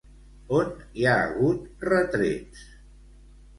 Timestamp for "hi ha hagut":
1.01-1.87